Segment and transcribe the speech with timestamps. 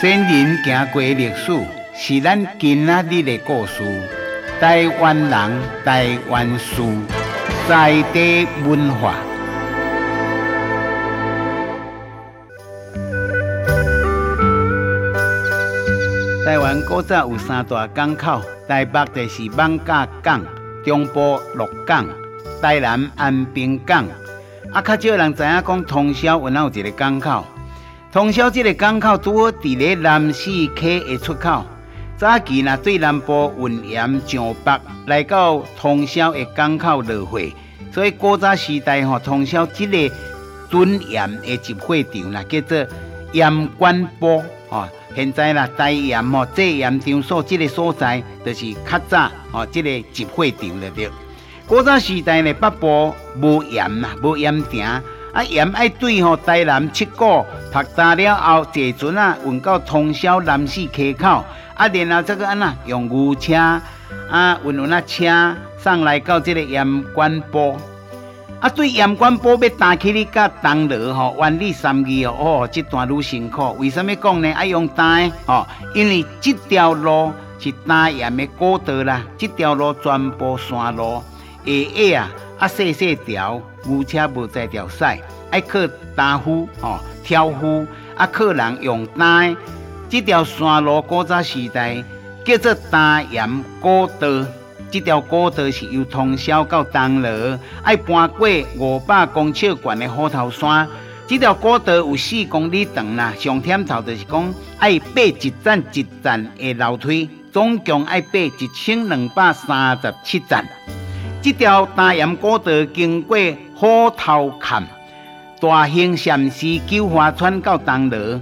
[0.00, 1.52] 先人行过历史，
[1.94, 3.82] 是咱今仔日的故事。
[4.58, 6.82] 台湾人，台湾事，
[7.68, 9.14] 在地文化。
[16.46, 20.42] 台湾古早有三大港口，台北就是艋舺港，
[20.84, 22.06] 中部鹿港，
[22.62, 24.06] 台南安平港。
[24.72, 27.44] 啊，较少人知影讲通霄有哪有一个港口。
[28.12, 31.64] 通霄这个港口拄好伫咧南四溪的出口。
[32.18, 37.38] 早期若对南部运盐上北，来到通霄的港口落货，
[37.92, 40.14] 所以古早时代吼，通霄这个
[40.68, 42.84] 囤盐的集货场啦，叫做
[43.32, 44.88] 盐官埔吼。
[45.14, 50.90] 现在啦，大盐吼制盐场所这个所在，就是较早吼这个集货场了。
[50.90, 51.08] 对，
[51.64, 55.00] 古早时代呢，北部无盐呐，无盐田。
[55.32, 63.54] 啊，盐爱对吼台南七股拍打了后，坐船啊运到通霄南势溪口，啊，然后这个安那用牛车
[64.28, 67.76] 啊运运啊车送来到这个盐官埔。
[68.58, 73.74] 啊，对盐官埔要搭起哩甲东螺吼，万里山义哦，这段路辛苦。
[73.78, 74.52] 为什么讲呢？
[74.52, 81.22] 爱用搭哦，因为这条路是搭盐的古道啦，这条路全部山路，
[81.64, 83.60] 下下啊啊细细条。
[83.84, 85.04] 牛车无在条使，
[85.50, 85.78] 爱靠
[86.14, 89.56] 担夫吼挑夫，啊靠人用担。
[90.10, 92.04] 这条山路古早时代
[92.44, 94.26] 叫做搭盐古道，
[94.90, 100.28] 这条古道是由通宵到东螺，爱搬过五百公尺悬的虎。
[100.28, 100.86] 头山。
[101.26, 110.66] 这条古道有四公里长啦，上天头就是讲爱爬一站一站的楼梯，总共爱爬一千两百三十七站。
[111.42, 113.36] 这条大盐古道经过。
[113.80, 114.86] 虎头坎、
[115.58, 118.38] 大兴禅寺、九华村到东螺，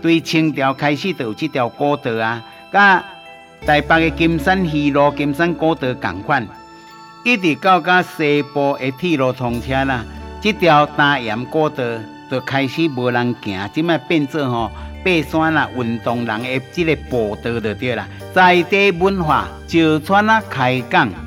[0.00, 2.40] 对清朝开始就有这条古道啊，
[2.72, 3.04] 甲
[3.66, 6.46] 台北的金山西路、金山古道同款，
[7.24, 10.04] 一直到甲西部的铁路通车啦，
[10.40, 11.82] 这条大盐古道
[12.30, 14.70] 就开始无人行，即卖变做吼
[15.04, 18.06] 爬山啦、运动人的这个步道就对啦。
[18.32, 21.25] 在地文化，石川啊开讲。